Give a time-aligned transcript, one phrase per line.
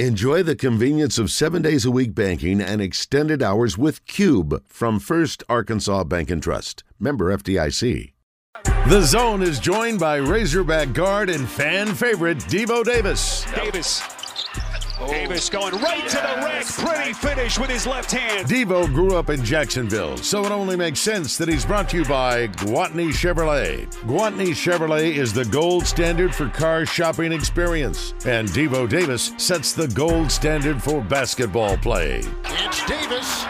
[0.00, 4.98] Enjoy the convenience of seven days a week banking and extended hours with Cube from
[4.98, 6.82] First Arkansas Bank and Trust.
[6.98, 8.12] Member FDIC.
[8.64, 13.46] The zone is joined by Razorback guard and fan favorite Devo Davis.
[13.54, 14.02] Davis.
[15.08, 16.66] Davis going right to the rack.
[16.66, 18.46] Pretty finish with his left hand.
[18.48, 22.04] Devo grew up in Jacksonville, so it only makes sense that he's brought to you
[22.04, 23.92] by Gwatney Chevrolet.
[24.04, 29.88] Gwatney Chevrolet is the gold standard for car shopping experience, and Devo Davis sets the
[29.88, 32.22] gold standard for basketball play.
[32.44, 33.42] It's Davis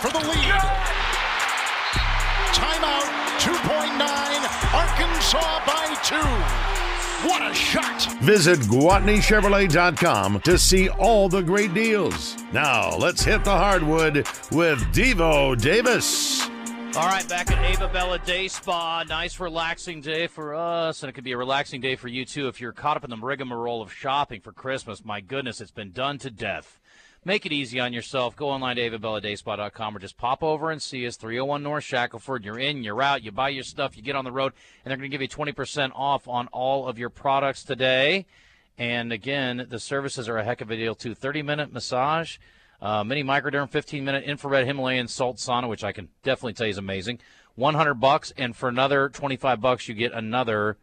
[0.00, 0.60] for the lead.
[2.52, 3.06] Timeout,
[3.38, 6.79] 2.9, Arkansas by two.
[7.22, 8.10] What a shot!
[8.22, 12.36] Visit GwatneyChevrolet.com to see all the great deals.
[12.52, 16.48] Now, let's hit the hardwood with Devo Davis.
[16.96, 19.04] All right, back at Ava Bella Day Spa.
[19.08, 22.48] Nice, relaxing day for us, and it could be a relaxing day for you too
[22.48, 25.04] if you're caught up in the rigmarole of shopping for Christmas.
[25.04, 26.80] My goodness, it's been done to death.
[27.24, 28.34] Make it easy on yourself.
[28.34, 31.16] Go online to avabelladayspa.com or just pop over and see us.
[31.16, 32.44] 301 North Shackleford.
[32.44, 34.54] You're in, you're out, you buy your stuff, you get on the road,
[34.84, 38.24] and they're going to give you 20% off on all of your products today.
[38.78, 41.14] And again, the services are a heck of a deal too.
[41.14, 42.38] 30 minute massage,
[42.80, 46.70] uh, mini microderm, 15 minute infrared Himalayan salt sauna, which I can definitely tell you
[46.70, 47.20] is amazing.
[47.56, 50.78] 100 bucks, and for another 25 bucks, you get another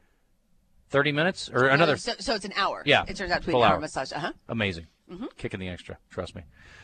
[0.89, 1.97] 30 minutes or another.
[1.97, 2.83] So, so it's an hour.
[2.85, 4.11] Yeah, It turns out to be an hour, hour massage.
[4.11, 4.33] Uh huh.
[4.47, 4.85] Amazing.
[5.38, 5.97] Kicking the extra.
[6.09, 6.44] Trust me.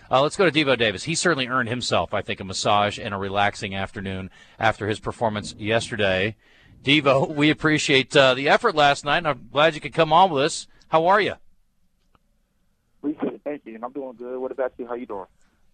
[0.09, 1.03] Uh, let's go to Devo Davis.
[1.03, 4.29] He certainly earned himself, I think, a massage and a relaxing afternoon
[4.59, 6.35] after his performance yesterday.
[6.83, 10.29] Devo, we appreciate uh, the effort last night, and I'm glad you could come on
[10.31, 10.67] with us.
[10.88, 11.33] How are you?
[12.99, 13.41] Appreciate it.
[13.44, 13.75] Thank you.
[13.75, 14.38] And I'm doing good.
[14.38, 14.88] What about you?
[14.88, 15.25] How you doing?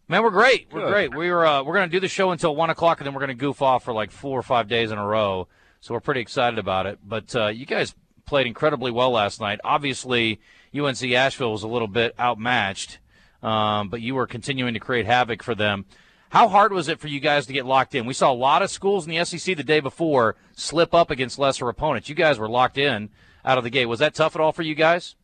[0.07, 0.69] Man, we're great.
[0.71, 1.15] We're great.
[1.15, 3.19] We were uh, we're going to do the show until one o'clock, and then we're
[3.19, 5.47] going to goof off for like four or five days in a row.
[5.81, 6.97] So we're pretty excited about it.
[7.03, 7.93] But uh, you guys
[8.25, 9.59] played incredibly well last night.
[9.63, 10.39] Obviously,
[10.77, 12.99] UNC Asheville was a little bit outmatched,
[13.41, 15.85] um, but you were continuing to create havoc for them.
[16.29, 18.05] How hard was it for you guys to get locked in?
[18.05, 21.39] We saw a lot of schools in the SEC the day before slip up against
[21.39, 22.07] lesser opponents.
[22.07, 23.09] You guys were locked in
[23.43, 23.87] out of the gate.
[23.87, 25.15] Was that tough at all for you guys?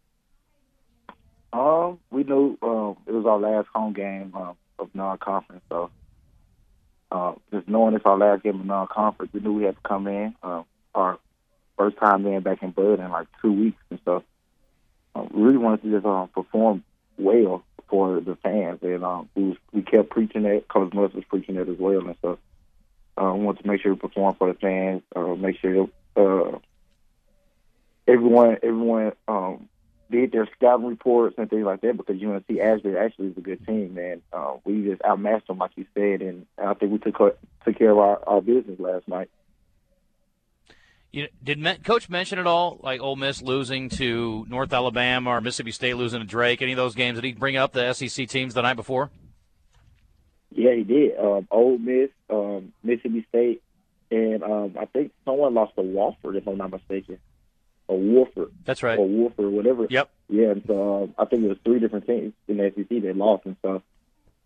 [1.54, 5.90] Um, we knew um, it was our last home game um, of non-conference, so
[7.12, 10.08] uh, just knowing it's our last game of non-conference, we knew we had to come
[10.08, 10.36] in.
[10.44, 11.20] Uh, our
[11.78, 14.24] first time being back in Bud in like two weeks, and uh, we
[15.36, 16.84] really wanted to just um, perform
[17.18, 20.68] well for the fans, and um, we was, we kept preaching that.
[20.68, 22.40] Coach Muss was preaching that as well, and so
[23.18, 25.88] uh, we wanted to make sure we perform for the fans, uh, make sure
[26.18, 26.58] uh,
[28.08, 29.70] everyone everyone um,
[30.10, 33.66] did their scouting reports and things like that because UNC Asheville actually is a good
[33.66, 34.22] team, man.
[34.32, 37.92] Uh, we just outmatched them, like you said, and I think we took took care
[37.92, 39.30] of our, our business last night.
[41.16, 45.40] You, did Men- Coach mention at all, like Ole Miss losing to North Alabama or
[45.40, 46.62] Mississippi State losing to Drake?
[46.62, 47.16] Any of those games?
[47.16, 49.12] Did he bring up the SEC teams the night before?
[50.52, 51.18] Yeah, he did.
[51.18, 53.64] Um, Ole Miss, um, Mississippi State,
[54.12, 57.20] and um, I think someone lost to Wofford, if I'm not mistaken,
[57.88, 59.00] or Wolford, That's right.
[59.00, 59.88] or Wolford, whatever.
[59.90, 60.10] Yep.
[60.28, 63.16] Yeah, and so um, I think it was three different teams in the SEC that
[63.16, 63.82] lost, and so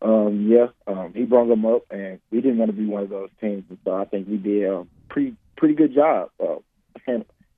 [0.04, 3.10] um, yeah, um, he brought them up, and we didn't want to be one of
[3.10, 6.56] those teams, and so I think we did a pretty pretty good job uh,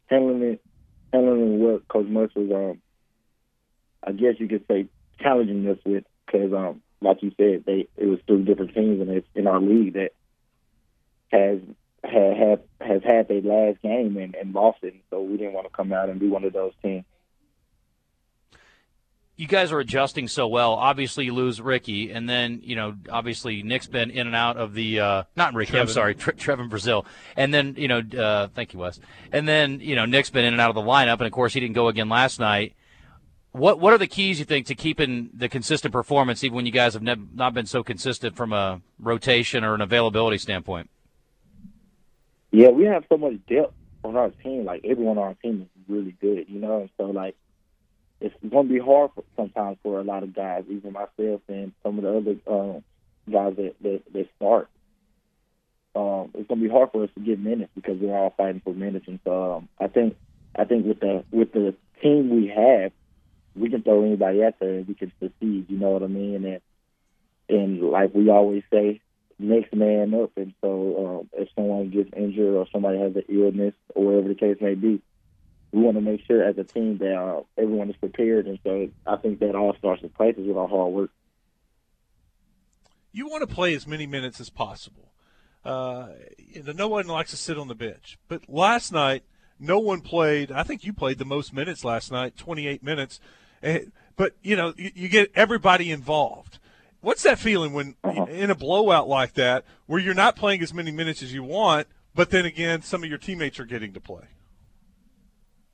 [0.07, 0.61] handling it,
[1.13, 2.81] handling what Coach Muss was, um,
[4.03, 4.87] I guess you could say,
[5.19, 9.09] challenging us with, because um, like you said, they it was three different teams, and
[9.11, 10.11] it's in our league that
[11.31, 11.59] has
[12.03, 15.67] had, have has had their last game and, and lost it, so we didn't want
[15.67, 17.05] to come out and be one of those teams.
[19.41, 20.73] You guys are adjusting so well.
[20.73, 24.75] Obviously, you lose Ricky, and then you know, obviously, Nick's been in and out of
[24.75, 25.79] the uh, not Ricky.
[25.79, 28.99] I'm sorry, Tre- Trevon Brazile, and then you know, uh, thank you, Wes.
[29.31, 31.55] And then you know, Nick's been in and out of the lineup, and of course,
[31.55, 32.75] he didn't go again last night.
[33.51, 36.71] What what are the keys you think to keeping the consistent performance, even when you
[36.71, 40.87] guys have nev- not been so consistent from a rotation or an availability standpoint?
[42.51, 43.73] Yeah, we have so much depth
[44.03, 44.65] on our team.
[44.65, 46.87] Like everyone on our team is really good, you know.
[46.97, 47.35] So like
[48.21, 51.73] it's going to be hard for, sometimes for a lot of guys, even myself and
[51.83, 52.83] some of the other um,
[53.29, 54.69] guys that, that that start.
[55.93, 58.61] Um, it's going to be hard for us to get minutes because we're all fighting
[58.63, 59.07] for minutes.
[59.07, 60.15] And so um, I think
[60.55, 62.91] I think with the with the team we have,
[63.55, 65.65] we can throw anybody out there and we can succeed.
[65.69, 66.45] You know what I mean?
[66.45, 66.61] And
[67.49, 69.01] and like we always say,
[69.39, 70.31] next man up.
[70.37, 74.35] And so um, if someone gets injured or somebody has an illness or whatever the
[74.35, 75.01] case may be,
[75.71, 78.47] we want to make sure as a team that uh, everyone is prepared.
[78.47, 81.11] And so I think that all starts in places with our hard work.
[83.13, 85.11] you want to play as many minutes as possible.
[85.63, 88.17] Uh, you know, no one likes to sit on the bench.
[88.27, 89.23] But last night,
[89.59, 90.51] no one played.
[90.51, 93.19] I think you played the most minutes last night, 28 minutes.
[93.61, 96.57] And but you know you, you get everybody involved.
[97.01, 98.25] What's that feeling when Uh-huh.
[98.25, 101.87] in a blowout like that, where you're not playing as many minutes as you want,
[102.15, 104.25] but then again, some of your teammates are getting to play?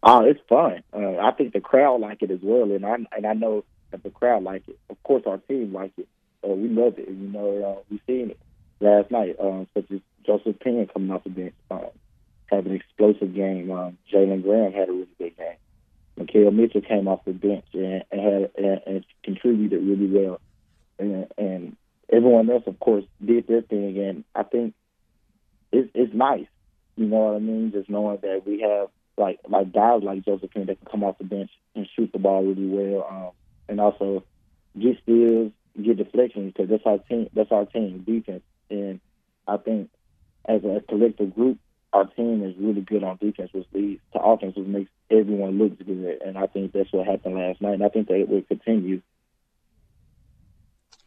[0.04, 0.84] Oh, it's fun.
[0.94, 4.04] Uh, I think the crowd like it as well, and I and I know that
[4.04, 4.78] the crowd like it.
[4.90, 6.08] Of course, our team like it.
[6.44, 7.08] Uh, we love it.
[7.10, 8.40] You know, uh, we seen it
[8.80, 11.88] last night, um, such as Joseph Pinion coming off the bench, um,
[12.46, 13.72] having an explosive game.
[13.72, 15.56] Um, Jalen Graham had a really big game.
[16.20, 20.40] Makhel Mitchell came off the bench and, and had and, and contributed really well,
[21.00, 21.76] and, and
[22.12, 23.98] everyone else, of course, did their thing.
[23.98, 24.74] And I think
[25.72, 26.48] it's it's nice.
[26.96, 27.72] You know what I mean?
[27.72, 31.18] Just knowing that we have like like guys like Joseph Pinion that can come off
[31.18, 33.32] the bench and shoot the ball really well, um,
[33.68, 34.24] and also
[34.80, 37.28] get steals, get deflections because that's our team.
[37.34, 39.00] That's our team defense, and
[39.48, 39.90] I think
[40.48, 41.58] as a collective group,
[41.94, 45.78] our team is really good on defense, which leads to offense, which makes everyone look
[45.78, 46.22] good.
[46.26, 49.02] And I think that's what happened last night, and I think that it will continue.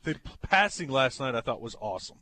[0.02, 2.18] The passing last night I thought was awesome.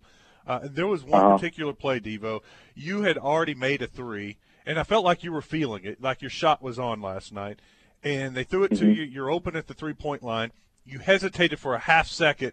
[0.47, 1.35] Uh, there was one Uh-huh.
[1.35, 2.41] particular play, Devo.
[2.75, 4.39] You had already made a three,
[4.69, 7.61] and I felt like you were feeling it, like your shot was on last night.
[8.05, 9.03] And they threw it to you.
[9.03, 10.53] You're open at the three point line.
[10.85, 12.53] You hesitated for a half second,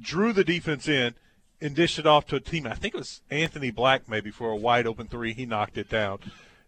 [0.00, 1.14] drew the defense in,
[1.60, 2.66] and dished it off to a team.
[2.66, 5.34] I think it was Anthony Black maybe for a wide open three.
[5.34, 6.18] He knocked it down.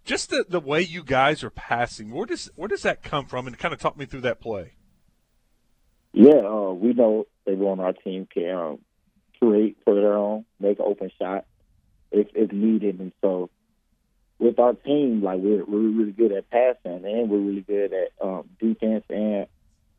[0.04, 3.46] Just the, the way you guys are passing, where does where does that come from?
[3.46, 4.74] And kind of talk me through that play.
[6.12, 8.78] Yeah, uh, we know everyone on our team can um,
[9.38, 11.46] create for their own, make an open shot
[12.12, 13.48] if if needed, and so
[14.40, 18.12] with our team, like we're we're really good at passing and we're really good at
[18.20, 19.46] um, defense and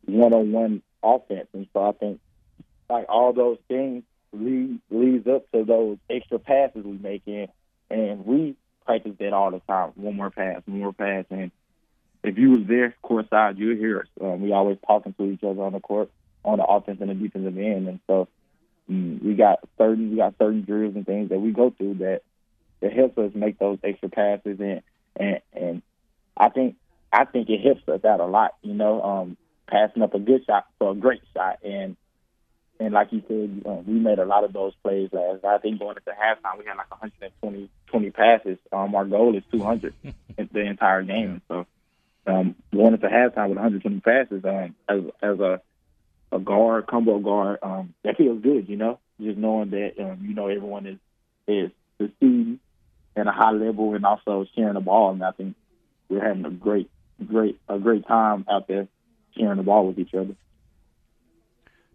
[0.04, 2.20] one on one offense, and so I think
[2.90, 4.02] like all those things
[4.32, 7.48] lead leads up to those extra passes we make in,
[7.88, 9.92] and we practice that all the time.
[9.94, 11.52] One more pass, one more pass, and
[12.24, 14.06] if you was there court side, you'd hear us.
[14.20, 16.10] Um, we always talking to each other on the court,
[16.44, 18.26] on the offense and the defensive end, and so
[18.90, 22.22] mm, we got certain we got certain drills and things that we go through that
[22.82, 24.82] that helps us make those extra passes and
[25.16, 25.82] and and
[26.36, 26.76] I think
[27.12, 28.54] I think it helps us out a lot.
[28.62, 29.36] You know, um,
[29.66, 31.96] passing up a good shot for a great shot, and
[32.80, 35.44] and like you said, um, we made a lot of those plays last.
[35.44, 38.58] I think going into halftime, we had like 120 20 passes.
[38.72, 39.94] Um, our goal is 200
[40.52, 41.42] the entire game.
[41.48, 41.66] So
[42.26, 45.60] um, going into halftime with 120 passes, um, as as a
[46.32, 48.68] a guard, combo guard, um, that feels good.
[48.68, 50.98] You know, just knowing that um, you know everyone is
[51.46, 52.58] is succeeding
[53.16, 55.12] at a high level and also sharing the ball.
[55.12, 55.54] And I think
[56.08, 56.90] we're having a great,
[57.26, 58.88] great, a great time out there
[59.36, 60.34] sharing the ball with each other.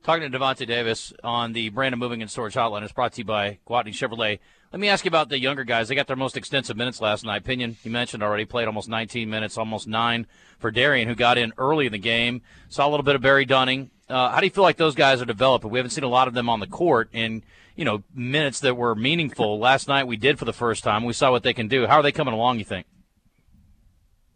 [0.03, 3.25] Talking to Davonte Davis on the Brandon Moving and Storage Hotline is brought to you
[3.25, 4.39] by Gwatney Chevrolet.
[4.71, 5.87] Let me ask you about the younger guys.
[5.87, 7.43] They got their most extensive minutes last night.
[7.43, 10.27] Pinion, you mentioned already, played almost 19 minutes, almost nine
[10.59, 12.41] for Derrian, who got in early in the game.
[12.69, 13.91] Saw a little bit of Barry Dunning.
[14.09, 15.69] Uh, how do you feel like those guys are developing?
[15.69, 17.43] We haven't seen a lot of them on the court in
[17.75, 19.59] you know minutes that were meaningful.
[19.59, 21.03] Last night we did for the first time.
[21.03, 21.85] We saw what they can do.
[21.87, 22.59] How are they coming along?
[22.59, 22.87] You think?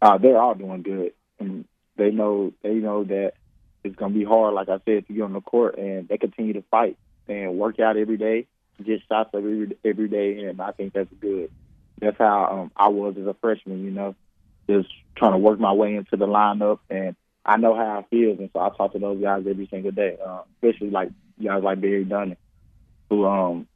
[0.00, 1.64] Uh, they're all doing good, and
[1.96, 3.32] they know they know that
[3.84, 4.54] it's going to be hard.
[4.54, 6.98] Like I said, to get on the court, and they continue to fight
[7.28, 8.46] and work out every day,
[8.82, 11.50] get shots every every day, and I think that's good.
[11.98, 13.84] That's how um, I was as a freshman.
[13.84, 14.14] You know,
[14.68, 18.38] just trying to work my way into the lineup, and I know how it feels,
[18.38, 21.10] and so I talk to those guys every single day, uh, especially like
[21.42, 22.36] guys like Barry Dunning,
[23.10, 23.66] who um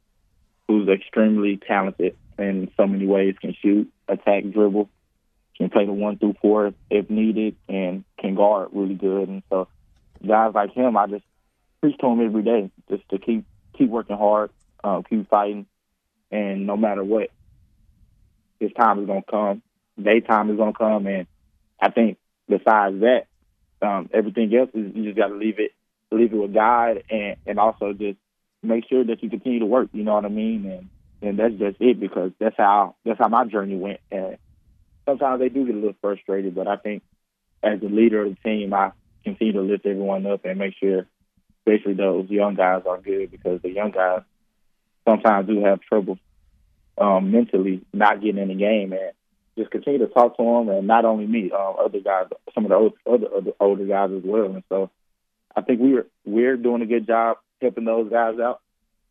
[0.67, 4.89] who's extremely talented in so many ways, can shoot, attack, dribble,
[5.57, 9.27] can play the one through four if needed, and can guard really good.
[9.27, 9.67] And so
[10.25, 11.25] guys like him, I just
[11.81, 13.45] preach to him every day, just to keep
[13.77, 14.49] keep working hard,
[14.83, 15.65] uh, keep fighting,
[16.31, 17.31] and no matter what,
[18.59, 19.61] his time is gonna come.
[20.01, 21.27] Daytime is gonna come, and
[21.81, 23.26] I think besides that,
[23.81, 25.71] um, everything else is you just got to leave it
[26.11, 28.17] leave it with God, and and also just
[28.63, 29.89] make sure that you continue to work.
[29.93, 30.65] You know what I mean?
[30.65, 30.89] And
[31.21, 33.99] and that's just it because that's how that's how my journey went.
[34.11, 34.37] And
[35.05, 37.03] sometimes they do get a little frustrated, but I think
[37.63, 38.91] as the leader of the team, I
[39.23, 41.05] continue to lift everyone up and make sure,
[41.59, 44.21] especially those young guys, are good because the young guys
[45.07, 46.19] sometimes do have trouble
[46.97, 49.11] um, mentally not getting in the game and
[49.57, 52.69] just continue to talk to them and not only me, um, other guys, some of
[52.69, 54.45] the old, other, other older guys as well.
[54.45, 54.89] And so
[55.55, 58.61] I think we're we're doing a good job helping those guys out,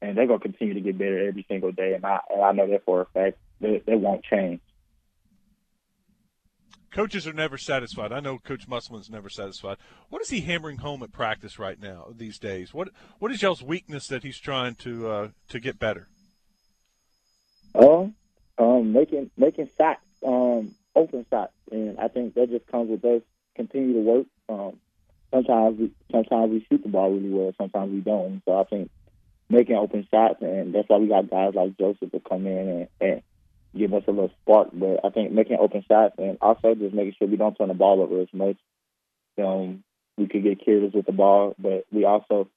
[0.01, 1.95] and they're gonna continue to get better every single day.
[1.95, 3.39] And I and I know that for a fact.
[3.61, 4.61] They, they won't change.
[6.91, 8.13] Coaches are never satisfied.
[8.13, 9.77] I know Coach Musselman's never satisfied.
[10.09, 12.73] What is he hammering home at practice right now these days?
[12.73, 12.89] What
[13.19, 16.09] What is y'all's weakness that he's trying to uh, to get better?
[17.75, 18.15] Um,
[18.59, 23.23] um, making making shots, um, open shots, and I think that just comes with us
[23.55, 24.27] continue to work.
[24.49, 24.79] Um,
[25.33, 28.43] sometimes we, sometimes we shoot the ball really well, sometimes we don't.
[28.45, 28.91] So I think
[29.49, 32.89] making open shots, and that's why we got guys like Joseph to come in and,
[33.01, 33.23] and
[33.77, 34.69] give us a little spark.
[34.73, 37.75] But I think making open shots and also just making sure we don't turn the
[37.75, 38.57] ball over as much.
[39.39, 39.83] Um,
[40.17, 42.49] we could get careless with the ball, but we also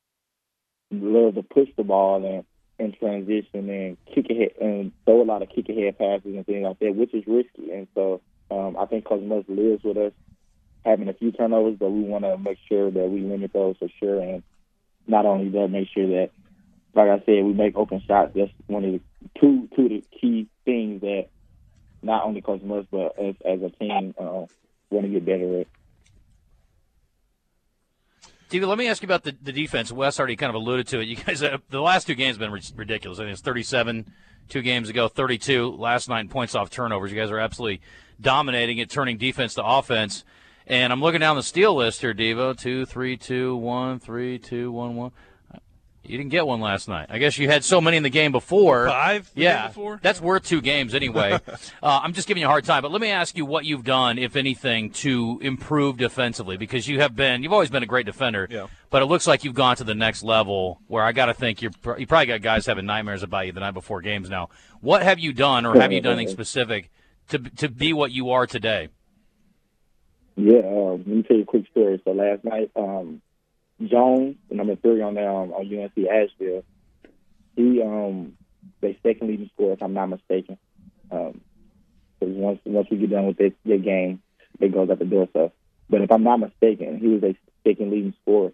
[0.91, 2.45] love to push the ball and
[2.79, 6.63] in transition and kick ahead and throw a lot of kick ahead passes and things
[6.63, 7.71] like that, which is risky.
[7.71, 10.13] And so um, I think Coach Muss lives with us
[10.85, 13.89] having a few turnovers, but we want to make sure that we limit those for
[13.99, 14.21] sure.
[14.21, 14.43] And
[15.07, 16.31] not only that, make sure that,
[16.95, 18.31] like I said, we make open shots.
[18.35, 19.01] That's one of the
[19.39, 21.27] two two of the key things that
[22.01, 24.45] not only Coach Muss but as as a team uh,
[24.89, 25.67] want to get better at.
[28.49, 29.91] David, let me ask you about the, the defense.
[29.91, 31.07] Wes already kind of alluded to it.
[31.07, 33.19] You guys, have, the last two games have been ridiculous.
[33.19, 34.11] I think it's 37
[34.49, 37.11] two games ago, 32 last in points off turnovers.
[37.11, 37.81] You guys are absolutely
[38.19, 40.25] dominating it, turning defense to offense.
[40.65, 42.57] And I'm looking down the steal list here, Devo.
[42.57, 45.11] Two, three, two, one, three, two, one, one.
[46.03, 47.07] You didn't get one last night.
[47.09, 48.87] I guess you had so many in the game before.
[48.87, 49.29] Five?
[49.35, 49.99] Yeah, before?
[50.01, 51.33] that's worth two games anyway.
[51.83, 53.83] uh, I'm just giving you a hard time, but let me ask you what you've
[53.83, 58.05] done, if anything, to improve defensively because you have been, you've always been a great
[58.05, 58.47] defender.
[58.49, 58.67] Yeah.
[58.89, 61.61] But it looks like you've gone to the next level where I got to think
[61.61, 64.49] you're you probably got guys having nightmares about you the night before games now.
[64.81, 66.89] What have you done, or have you done anything specific
[67.27, 68.89] to to be what you are today?
[70.35, 72.01] Yeah, uh, let me tell you a quick story.
[72.05, 73.21] So last night, um,
[73.83, 76.63] Jones, the number three on there um, on UNC Asheville,
[77.55, 78.33] he um
[78.81, 80.57] they second leading scorer, if I'm not mistaken.
[81.11, 81.41] Um,
[82.19, 84.21] because once once we get done with this, their game,
[84.59, 85.27] it goes out the door.
[85.33, 85.51] So,
[85.89, 88.51] but if I'm not mistaken, he was a second leading scorer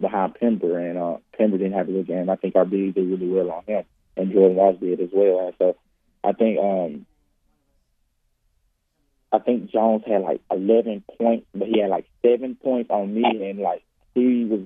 [0.00, 2.28] behind Pember, and uh, Pember didn't have a good game.
[2.30, 3.84] I think our bigs did really well on him,
[4.16, 5.46] and Jordan Walsh did as well.
[5.46, 5.76] And so,
[6.22, 7.06] I think um,
[9.32, 13.24] I think Jones had like 11 points, but he had like seven points on me,
[13.24, 13.82] and like
[14.14, 14.60] he was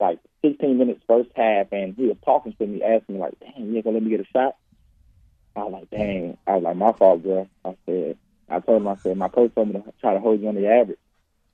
[0.00, 3.72] like 16 minutes first half, and he was talking to me, asking me like, "Dang,
[3.72, 4.56] you gonna let me get a shot?"
[5.56, 8.16] I was like, "Dang," I was like, "My fault, bro." I said,
[8.48, 10.54] I told him, I said, my coach told me to try to hold you on
[10.54, 10.98] the average.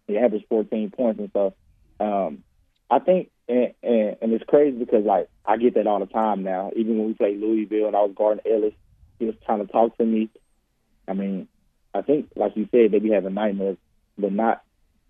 [0.06, 1.54] He average 14 points, and so
[1.98, 2.44] um,
[2.90, 6.42] I think, and, and, and it's crazy because like I get that all the time
[6.42, 6.70] now.
[6.76, 8.74] Even when we played Louisville and I was guarding Ellis,
[9.18, 10.30] he was trying to talk to me.
[11.08, 11.48] I mean,
[11.94, 13.76] I think, like you said, they be having nightmares,
[14.18, 14.62] but not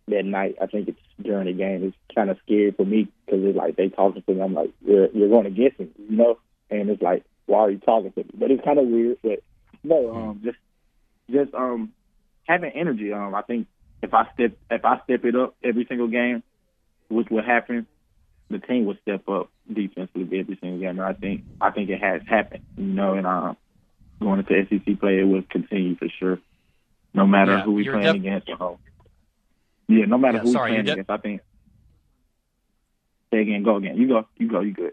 [0.09, 0.57] that night.
[0.61, 1.85] I think it's during the game.
[1.85, 4.41] It's kind of scary for me because it's like they talking to me.
[4.41, 6.39] I'm like, you're you're going against me, you know?
[6.71, 8.31] And it's like, why are you talking to me?
[8.35, 9.19] But it's kind of weird.
[9.23, 9.43] But
[9.83, 10.59] no, um, just
[11.31, 11.93] just um
[12.45, 13.13] having energy.
[13.13, 13.67] Um, I think
[14.03, 16.43] if I step if I step it up every single game,
[17.09, 17.87] which will happen,
[18.51, 20.99] the team will step up defensively every single game.
[20.99, 22.65] And I think I think it has happened.
[22.77, 23.57] You know, and um,
[24.21, 26.39] going into SEC play, it will continue for sure.
[27.15, 28.49] No matter Yeah, who we playing def- against.
[29.89, 31.11] Yeah, no matter Yeah, who we sorry, playing against.
[31.11, 31.41] I think.
[33.33, 33.63] Say again.
[33.63, 33.97] Go again.
[33.97, 34.27] You go.
[34.37, 34.61] You go.
[34.61, 34.93] You good.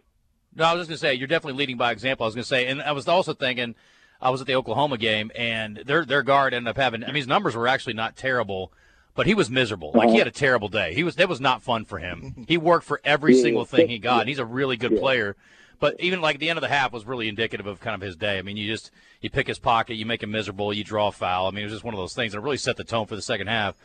[0.56, 2.26] No, I was just going to say you're definitely leading by example.
[2.26, 3.76] I was going to say, and I was also thinking,
[4.20, 7.04] I was at the Oklahoma game, and their their guard ended up having.
[7.04, 8.74] I mean, his numbers were actually not terrible,
[9.16, 9.92] but he was miserable.
[9.94, 10.94] Like he had a terrible day.
[10.94, 12.46] He was that was not fun for him.
[12.48, 14.16] He worked for every Yeah, single thing he got.
[14.16, 14.20] yeah.
[14.22, 15.00] and He's a really good Yeah.
[15.00, 15.36] player.
[15.80, 18.16] But even like the end of the half was really indicative of kind of his
[18.16, 18.38] day.
[18.38, 21.12] I mean, you just you pick his pocket, you make him miserable, you draw a
[21.12, 21.48] foul.
[21.48, 23.16] I mean, it was just one of those things that really set the tone for
[23.16, 23.76] the second half.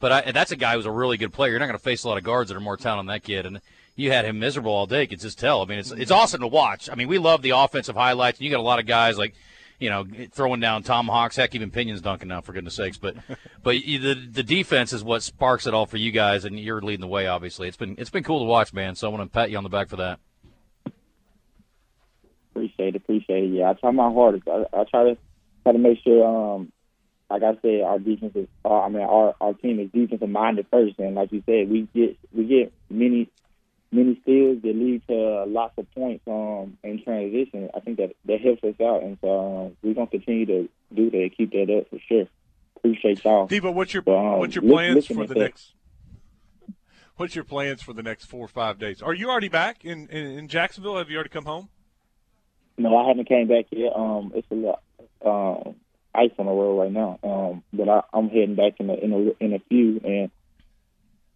[0.00, 1.50] But I, that's a guy who's a really good player.
[1.50, 3.22] You're not going to face a lot of guards that are more talented than that
[3.22, 3.46] kid.
[3.46, 3.60] And
[3.96, 5.02] you had him miserable all day.
[5.02, 5.60] You could just tell.
[5.62, 6.88] I mean, it's it's awesome to watch.
[6.90, 8.38] I mean, we love the offensive highlights.
[8.38, 9.34] And you got a lot of guys like,
[9.78, 11.36] you know, throwing down tomahawks.
[11.36, 12.96] Heck, even pinions dunking now, for goodness sakes.
[12.96, 13.16] But
[13.62, 16.80] but you- the the defense is what sparks it all for you guys, and you're
[16.80, 17.26] leading the way.
[17.26, 18.94] Obviously, it's been it's been cool to watch, man.
[18.94, 20.18] So I want to pat you on the back for that.
[22.52, 23.48] Appreciate it, appreciate it.
[23.54, 24.48] Yeah, I try my hardest.
[24.48, 25.18] I, I try to
[25.62, 26.26] try to make sure,
[26.56, 26.72] um,
[27.30, 28.48] like I said, our defense is.
[28.64, 31.88] Uh, I mean, our our team is defensive minded first, and like you said, we
[31.94, 33.28] get we get many
[33.92, 37.70] many steals that lead to lots of points um in transition.
[37.74, 41.10] I think that that helps us out, and so um, we're gonna continue to do
[41.10, 42.26] that, keep that up for sure.
[42.76, 43.46] Appreciate y'all.
[43.46, 45.38] Devo, what's your Um, what's your plans for the that.
[45.38, 45.74] next?
[47.16, 49.02] What's your plans for the next four or five days?
[49.02, 50.96] Are you already back in, in, in Jacksonville?
[50.96, 51.68] Have you already come home?
[52.78, 53.92] No, I haven't came back yet.
[53.94, 54.82] Um, it's a lot
[55.24, 55.74] um,
[56.14, 57.18] ice on the road right now.
[57.22, 60.30] Um, but I, I'm heading back in a, in a in a few and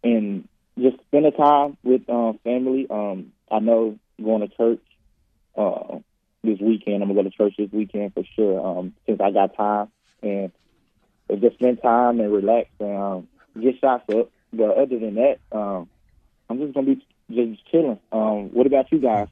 [0.03, 0.47] and
[0.79, 2.87] just spending time with um, family.
[2.89, 4.81] Um, I know going to church
[5.57, 5.99] uh,
[6.43, 7.01] this weekend.
[7.01, 8.65] I'm gonna go to church this weekend for sure.
[8.65, 9.87] Um, since I got time
[10.21, 10.51] and
[11.39, 13.27] just spend time and relax and um,
[13.59, 14.29] get shots up.
[14.53, 15.89] But other than that, um,
[16.49, 17.99] I'm just gonna be just chilling.
[18.11, 19.27] Um, what about you guys?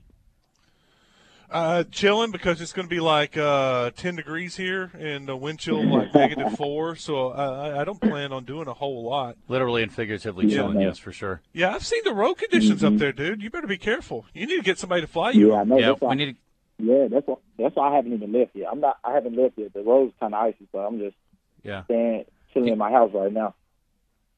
[1.53, 5.59] Uh, chilling because it's going to be like uh, 10 degrees here and the wind
[5.59, 6.95] chill like negative four.
[6.95, 9.37] So I I don't plan on doing a whole lot.
[9.47, 10.83] Literally and figuratively Yeah, chilling, man.
[10.87, 11.41] yes, for sure.
[11.53, 12.93] Yeah, I've seen the road conditions Mhm.
[12.93, 13.43] up there, dude.
[13.43, 14.25] You better be careful.
[14.33, 15.51] You need to get somebody to fly you.
[15.51, 15.77] Yeah, I know.
[15.77, 16.37] Yeah, that's why, we need.
[16.79, 17.35] yeah, that's why.
[17.59, 18.69] That's why I haven't even left yet.
[18.71, 18.97] I'm not.
[19.03, 19.73] I haven't left yet.
[19.75, 21.15] The road's kind of icy, so I'm just
[21.63, 23.53] Yeah, staying, chilling in my house right now.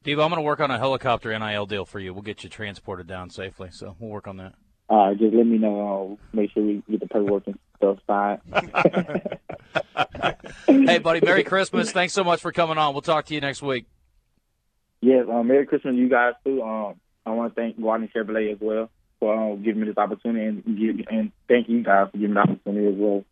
[0.04, 2.12] Devo, I'm going to work on a helicopter NIL deal for you.
[2.12, 4.52] We'll get you transported down safely, so we'll work on that.
[4.88, 6.18] All right, just let me know.
[6.20, 8.40] Uh, make sure we get the paperwork and stuff signed.
[10.66, 11.90] Hey, buddy, Merry Christmas.
[11.92, 12.92] Thanks so much for coming on.
[12.92, 13.86] We'll talk to you next week.
[15.00, 16.62] Yes, um, Merry Christmas to you guys too.
[16.62, 18.90] Um, I want to thank Gwatney Chevrolet as well
[19.20, 22.40] for um, giving me this opportunity and give, and thank you guys for giving me
[22.44, 23.24] the opportunity as well.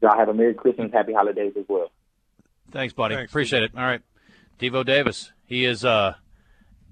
[0.00, 1.90] Y'all have a Merry Christmas, Happy Holidays as well.
[2.70, 3.14] Thanks, buddy.
[3.14, 3.72] Thanks, Appreciate it.
[3.76, 4.02] All right.
[4.60, 5.32] Devo Davis.
[5.46, 6.14] He is uh,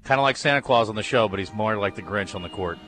[0.05, 2.43] kind of like Santa Claus on the show, but he's more like the Grinch on
[2.43, 2.79] the court.